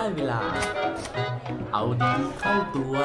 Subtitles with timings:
[0.00, 0.40] ได้เวลา
[1.72, 2.96] เอาดีเข้าตัว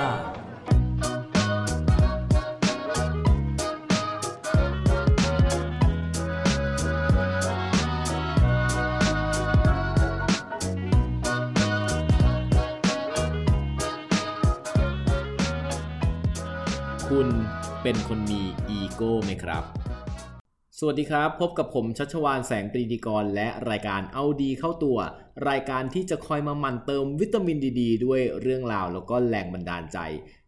[17.08, 17.28] คุณ
[17.82, 19.64] เป็นคนมีอีโก้ไหมครับ
[20.80, 24.98] สวัสดีครับ พบกับผมชัชวานแสงปรีดีกร และรายการเอาดีเข้าตัว
[25.50, 30.00] รายการที่จะคอยมาหมั่นเติมวิตามินดีดด้วยเรื่องราวแล้วก็แรงบันดาลใจ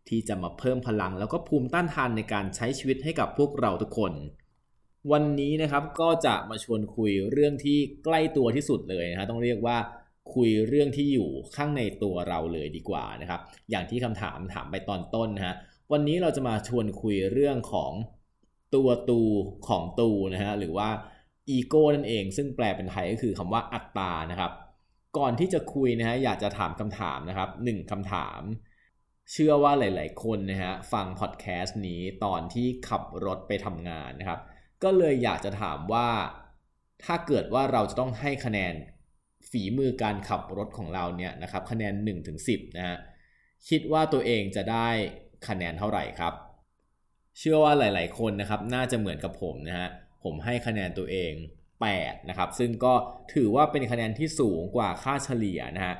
[0.09, 4.13] ที่จะมาเพิ่มพลังแล้วก็ภูมิต้านทานในการใช้ชีวิตให้กับพวกเราทุกคน
[5.11, 9.77] วันนี้นะครับก็จะมาชวนคุยเรื่องที่ใกล้ตัวที่สุดเลยนะฮะต้องเรียกว่า
[10.33, 15.55] คุยเรื่องที่อยู่ข้างในตัวเราเลยดีกว่านะครับอย่างที่คำถามถามไปตอนต้นนะฮะ
[15.91, 17.93] วันนี้เราจะมาชวนคุยเรื่องของ
[18.75, 19.21] ตัวตู
[19.67, 20.89] ของตูนะฮะหรือว่า
[21.49, 24.51] อีโก้นั่นเอง ซึ่งแปลเป็นไทยก็คือคำว่าอัตตานะครับ
[25.17, 28.41] ก่อนที่จะคุยนะฮะอยากจะถามคำถามนะครับหนึ่งคำถาม
[29.31, 34.39] เชื่อว่าหลาย ๆ คนนะฮะฟังพอดแคสต์นี้ตอนที่ขับรถไปทำงานนะครับ
[34.83, 36.07] ก็เลยอยากจะถามว่า
[37.03, 38.73] ถ้าเกิดว่าเราจะต้องให้คะแนน
[39.49, 41.93] ฝีมือการขับรถของเราเนี่ยนะครับ คะแนน
[42.35, 42.97] 1-10นะฮะ
[43.69, 44.89] คิดว่าตัวเองจะได้
[45.47, 46.33] คะแนนเท่าไหร่ครับ
[47.39, 49.89] เชื่อว่าหลาย ๆ คนนะครับน่าจะเหมือนกับผมนะฮะ
[50.23, 51.33] ผมให้คะแนนตัวเอง
[51.81, 52.93] 8 นะครับ ซึ่งก็
[53.33, 55.95] ถือว่าเป็นคะแนนที่สูงกว่าค่าเฉลี่ยนะฮะ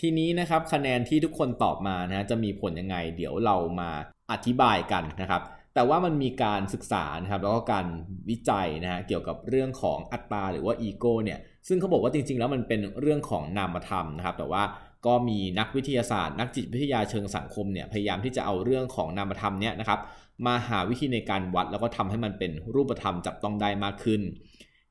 [0.00, 3.90] ทีนี้นะครับคะแนนที่ทุกคนตอบมานะฮะจะมีผลยังไง เดี๋ยวเรามา
[4.32, 5.42] อธิบายกันนะครับ
[5.74, 7.86] แต่ว่ามันมีการศึกษานะครับแล้วก็การ
[8.30, 14.62] วิจัยนะฮะเกี่ยวกับเรื่องของอัตตาหรือว่าอีโก้เนี่ยซึ่งเขาบอกว่าจริง ๆ แล้วมันเป็นเรื่องของนามธรรมนะครับ แต่ว่า
[15.06, 20.00] ก็มีนักวิทยาศาสตร์ นักจิตวิทยาเชิงสังคมเนี่ยพยายามที่จะเอาเรื่องของนามธรรมเนี่ยนะครับ
[20.46, 24.22] มาหาวิธีในการวัดแล้วก็ทำให้มันเป็นรูปธรรมจับต้องได้มากขึ้น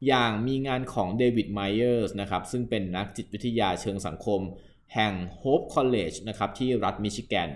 [0.08, 4.42] อย่างมีงานของเดวิดไมเออร์สนะครับซึ่งเป็นนักจิตวิทยาเชิงสังคม
[4.96, 7.50] แห่ง Hope College นะครับที่รัฐมิชิแกน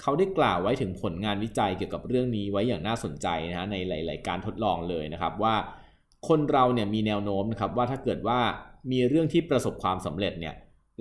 [0.00, 5.54] เขาได้กล่าวไว้ถึงผลงานวิจัยเกี่ยวกับเรื่องนี้ไว้อย่างน่าสนใจนะฮะในหลาย ๆ การทดลองเลยนะครับว่า
[6.28, 8.40] คนเราเนี่ยมีแนวโน้มนะครับว่าถ้าเกิดว่า
[8.92, 10.54] มีเรื่องที่ประสบความสำเร็จเนี่ย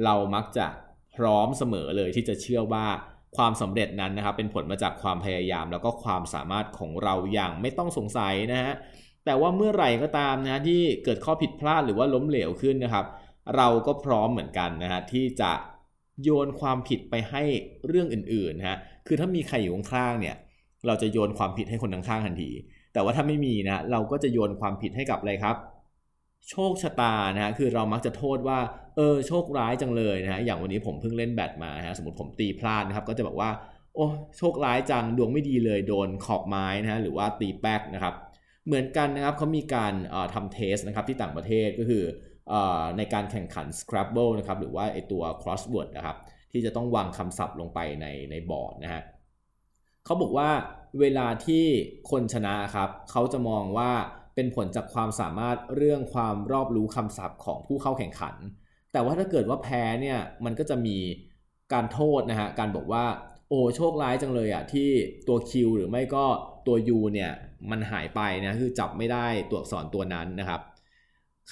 [0.03, 0.68] เรามักจะ
[1.16, 2.86] พร้อมเสมอเลยที่จะเชื่อว่า
[3.35, 8.73] ความสำเร็จนั้นนะครับเป็นผลมาจากความพยายาม แล้วก็ความสามารถของเราอย่างไม่ต้องสงสัยนะฮะ
[9.25, 13.05] แต่ว่าเมื่อไหร่ก็ตามนะที่เกิดข้อผิดพลาดหรือว่าล้มเหลวขึ้นนะครับ
[13.55, 15.51] เราก็พร้อมเหมือนกันนะฮะที่จะ
[16.23, 17.43] โยนความผิดไปให้
[17.88, 18.77] เรื่องอื่นๆนะฮะ
[19.07, 20.35] คือถ้ามีใครอยู่ข้างๆเนี่ย
[20.88, 22.51] เราจะโยนความผิดให้คนข้างๆทันที
[22.94, 25.55] แต่ว่าถ้าไม่มีนะเราก็จะโยนความผิดให้กับอะไรครับ
[26.50, 28.59] โชคชะตานะฮะคือเรามักจะโทษว่า
[28.96, 33.50] เออโชคร้ายจังเลยนะฮะอย่างวันนี้ผมเพิ่งเล่นแบดมาฮะสมมติผมตีพลาดนะครับก็จะบอกว่า
[33.96, 34.06] โอ้
[34.38, 38.14] โชคร้ายจังดวงไม่ดีเลยโดนขอบไม้นะฮะหรือว่าตีแป๊กนะครับ
[38.66, 39.94] เหมือนกันนะครับเขามีการ
[40.34, 42.03] ทำเทสนะครับที่ต่างประเทศก็คือ
[42.98, 46.18] ในการแข่งขัน Scrabble นะครับหรือว่าไอตัว crossword นะครับ
[46.52, 49.02] ที่จะต้องวางคำศัพท์ลงไปในในบอร์ดนะฮะ
[50.06, 50.50] เขาบอกว่า
[51.00, 51.66] เวลาที่
[52.12, 53.92] คนชนะครับเขาจะมองว่า
[54.38, 58.36] เป็นผลจากความสามารถเรื่องความรอบรู้คำศัพท์ของผู้เข้าแข่งขัน
[58.92, 60.98] แต่ว่าถ้าเกิดว่าแพ้เนี่ยมันก็จะมี
[61.74, 63.06] การโทษนะฮะการบอกว่า
[63.50, 64.90] โอ้โชคร้ายจังเลยอะ่ะที่
[65.28, 66.25] ตัว Q หรือไม่ก็
[66.68, 67.31] ตัว U เนี่ย
[67.72, 70.62] มันหายไปนะคือจับไม่ได้ตัวอักษรตัวนั้นนะครับ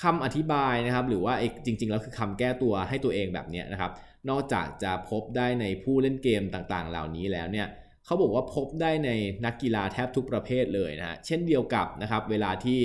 [0.01, 1.33] คำอธิบายนะครับหรือว่า
[1.65, 3.91] จริงๆแล้วคือคำแก้ตัวให้ตัวเองแบบนี้นะครับ
[4.29, 7.67] นอกจากจะพบได้ในผู้เล่นเกมต่างๆ เหล่านี้แล้วเนี่ย
[8.05, 9.09] เขาบอกว่าพบได้ใน
[9.45, 12.79] นักกีฬาแทบทุกประเภทเลยนะฮะเช่นเดียวกับนะครับเวลาที่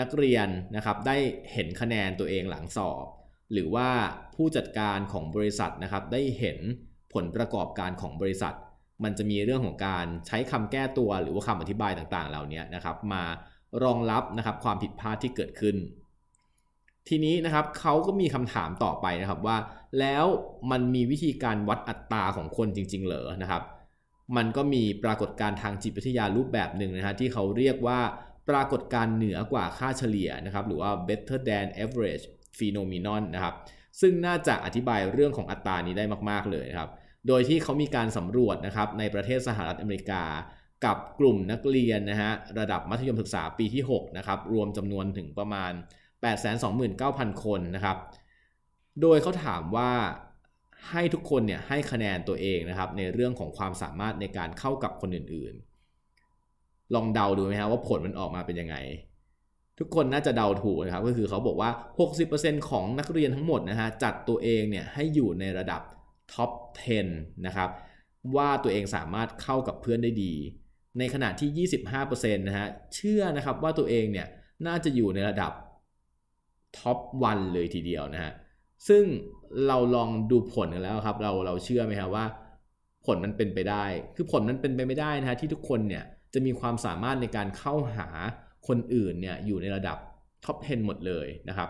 [0.00, 1.16] นักเรียนนะครับได้
[1.52, 3.04] เห็นคะแนนตัวเองหลังสอบ
[3.52, 3.88] หรือว่า
[4.34, 6.58] ผู้จัดการของบริษัทนะครับได้เห็น
[7.14, 8.54] ผลประกอบการของบริษัท
[9.04, 13.24] มันจะมีเรื่องของการใช้คำแก้ตัวหรือว่าคำอธิบายต่างๆ เหล่านี้นะครับมา
[13.84, 15.76] รองรับนะครับความผิดพลาดที่เกิดขึ้น
[17.08, 19.56] ทีนี้นะครับเขาก็มีคำถามต่อไปนะครับว่า
[20.00, 20.24] แล้ว
[20.70, 23.62] มันมีวิธีการวัดอัตราของคนจริง ๆ เหรอนะครับ
[24.36, 28.00] มันก็มีปรากฏการณ์ทางจิตวิทยารูปแบบหนึ่งนะฮะที่เขาเรียกว่า
[28.48, 32.24] ปรากฏการณ์เหนือกว่าค่าเฉลี่ยนะครับหรือว่า better than average
[32.58, 33.54] phenomenon นะครับ
[34.00, 36.90] ซึ่งน่าจะอธิบายเรื่องของอัตรานี้ได้มาก ๆ เลยครับ
[37.28, 40.24] โดยที่เขามีการสำรวจนะครับในประเทศสหรัฐอเมริกา
[40.84, 45.72] กับกลุ่มนักเรียนนะฮะระดับมัธยมศึกษาปีที่6นะครับรวมจำนวนถึงประมาณ
[46.58, 47.96] 829,000 คนนะครับ
[49.00, 49.90] โดยเขาถามว่า
[50.90, 58.76] ให้ทุกคนเนี่ยให้คะแนนตัวเองนะครับในเรื่องของความสามารถในการเข้ากับคนอื่นๆ ลองเดาดูไหมครับว่าผลมันออกมาเป็นยังไง
[59.78, 61.70] ทุกคนน่าจะเดาถูกนะครับก็คือเขาบอกว่า
[62.20, 65.82] 60%ของนักเรียนทั้งหมดนะฮะจัดตัวเองเนี่ยให้อยู่ในระดับ
[66.32, 66.50] ท็อป
[66.98, 67.70] 10 นะครับ
[68.36, 70.32] ว่าตัวเองสามารถเข้ากับเพื่อนได้ดี
[70.98, 71.68] ในขณะที่
[72.02, 74.26] 25%นะฮะเชื่อนะครับว่าตัวเองเนี่ย
[74.66, 75.52] น่าจะอยู่ในระดับ
[76.78, 78.32] ท็อปวันเลยทีเดียวนะฮะ
[78.88, 79.04] ซึ่ง
[79.66, 82.26] เราลองดูผลกันแล้วครับ เราเราเชื่อไหมครับว่า
[83.06, 83.84] ผลมันเป็นไปได้
[84.16, 86.04] คือผลมันเป็นไปไม่ได้นะฮะที่ทุกคนเนี่ย
[86.34, 88.08] จะมีความสามารถในการเข้าหา
[88.68, 89.98] คนอื่นเนี่ยอยู่ในระดับ
[90.44, 91.68] ท็อป 10 หมดเลยนะครับ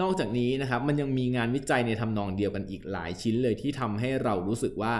[0.00, 4.94] นอกจากนี้นะครับมันยังมีงานวิจัยในทำนองเดียวกันอีกหลายชิ้นเลยที่ทำให้เรารู้สึกว่า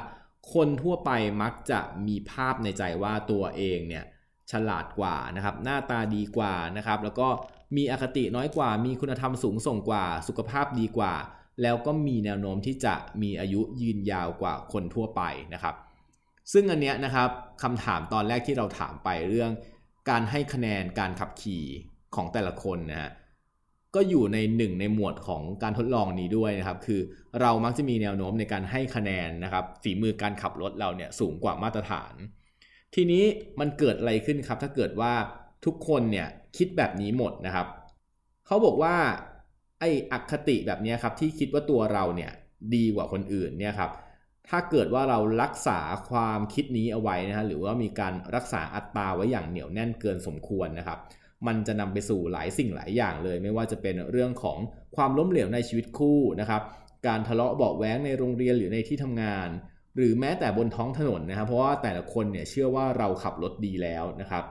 [0.55, 1.11] คนทั่วไป
[1.43, 4.05] มักจะมีภาพในใจว่าตัวเองเนี่ย
[4.53, 7.29] ฉลาดกว่านะครับหน้าตาดีกว่านะครับแล้วก็
[7.77, 11.15] มีอคติน้อยกว่า มีคุณธรรมสูงส่งกว่า สุขภาพดีกว่า
[11.63, 15.23] แล้วก็มีแนวโน้มที่จะมีอายุยืนยาวกว่าคนทั่วไป
[15.55, 15.75] นะครับ
[16.53, 17.29] ซึ่งอันเนี้ยนะครับ
[17.63, 19.51] คำถามตอนแรกที่เราถามไปเรื่อง
[20.11, 21.65] การให้คะแนนการขับขี่
[22.15, 23.11] ของแต่ละคนนะฮะ
[23.95, 27.01] ก็อยู่ในหนึ่งในหมวดของการทดลองนี้ด้วยนะครับ คือ
[27.41, 32.15] เรามักจะมีแนวโน้มในการให้คะแนนนะครับฝีมือการขับรถเราเนี่ยสูงกว่ามาตรฐาน
[32.95, 33.25] ทีนี้
[33.61, 35.13] มันเกิดอะไรขึ้นครับ ถ้าเกิดว่า
[35.65, 37.67] ทุกคนเนี่ยคิดแบบนี้หมดนะครับ
[38.47, 38.97] เขาบอกว่า
[39.81, 42.33] ไอ้อคติแบบนี้ครับที่คิดว่าตัวเราเนี่ย
[42.75, 43.91] ดีกว่าคนอื่นเนี่ยครับ
[44.49, 45.81] ถ้าเกิดว่าเรารักษา
[46.11, 50.99] ความคิดนี้เอาไว้นะฮะหรือว่ามีการรักษาอัตราไว้อย่างเหนียวแน่นเกินสมควรนะครับ
[51.47, 54.59] มันจะนำไปสู่หลายสิ่งหลายอย่างเลย ไม่ว่าจะเป็นเรื่องของ
[54.97, 56.63] ความล้มเหลวในชีวิตคู่นะครับ
[57.07, 59.49] การทะเลาะเบาแว้งในโรงเรียนหรือในที่ทำงาน
[59.97, 64.45] หรือแม้แต่บนท้องถนนนะครับ เพราะว่าแต่ละคนเนี่ยเชื่อว่าเราขับรถดีแล้วนะครับ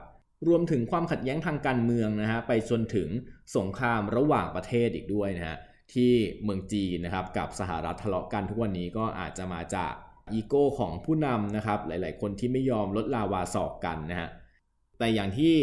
[0.47, 3.09] รวมถึงความขัดแย้งทางการเมืองนะฮะไปจนถึง
[3.57, 5.57] สงครามระหว่างประเทศอีกด้วยนะฮะ
[5.93, 6.11] ที่
[6.43, 9.93] เมืองจีนนะครับกับสหรัฐทะเลาะกันทุกวันนี้ก็อาจจะมาจาก
[10.33, 14.29] อีโก้ของผู้นำนะครับหลาย ๆ คนที่ไม่ยอมลดลาวาศอกกันนะฮะ
[14.99, 15.53] แต่อย่างที่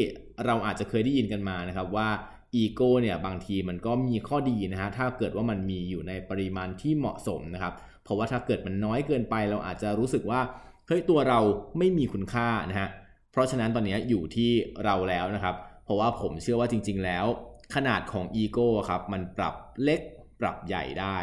[0.46, 2.08] เราอาจจะเคยได้ยินกันมานะครับว่า
[2.54, 7.74] อีโก้เนี่ยบางทีมันก็มีข้อดีนะฮะถ้าเกิดว่ามันมีอยู่ในปริมาณที่เหมาะสมนะครับ
[8.04, 10.40] เพราะว่าถ้าเกิดมันน้อยเกินไป เราอาจจะรู้สึกว่า
[10.86, 11.40] เฮ้ยตัวเรา
[11.78, 12.88] ไม่มีคุณค่านะฮะ
[13.32, 14.50] เพราะฉะนั้นตอนนี้อยู่ที่
[14.84, 17.26] เราแล้วนะครับ เพราะว่าผมเชื่อว่าจริง ๆ แล้ว
[17.74, 20.00] ขนาดของอีโก้ครับมันปรับเล็ก
[20.40, 21.18] ปรับใหญ่ได้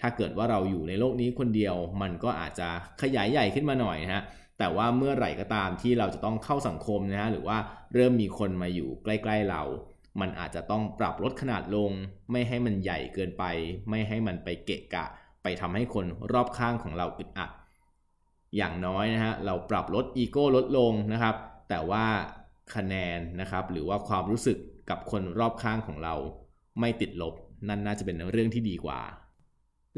[0.00, 2.68] ถ้าเกิดว่าเราอยู่ในโลกนี้คนเดียว มันก็อาจจะ
[3.02, 4.22] ขยายใหญ่ขึ้นมาหน่อยนะฮะ
[4.58, 7.58] แต่ว่าเมื่อไหร่ก็ตามที่เราจะต้องเข้าสังคมนะฮะหรือว่า
[7.94, 9.62] เริ่มมีคนมาอยู่ใกล้ ๆเรา
[10.20, 11.90] มันอาจจะต้องปรับลดขนาดลง
[12.32, 13.44] ไม่ให้มันใหญ่เกินไป
[13.90, 15.06] ไม่ให้มันไปเกะกะ
[15.46, 17.50] ไปทำให้คนรอบข้างของเราอึดอัด
[18.56, 21.34] อย่างน้อยนะฮะเราปรับลดอีโก้ลดลงนะครับ
[21.68, 22.06] แต่ว่า
[22.74, 24.58] คะแนนนะครับหรือว่าความรู้สึก
[24.90, 26.14] กับคนรอบข้างของเรา
[26.80, 27.34] ไม่ติดลบ
[27.68, 29.00] นั่นน่าจะเป็นเรื่องที่ดีกว่า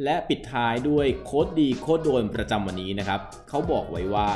[0.05, 4.31] และปิดท้ายด้วยโค้ดดีโค้ดโดนประจำวันนี้นะครับเขาบอกไว้ว่า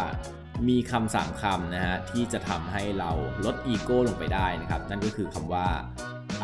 [0.69, 3.11] มีคำสามคำนะฮะที่จะทำให้เรา
[3.45, 5.69] ลดอีโก้ลงไปได้นะครับ นั่นก็คือคำว่า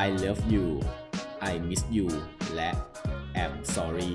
[0.05, 0.67] I love you
[1.51, 2.09] I miss you
[2.55, 2.71] และ
[3.45, 4.15] am sorry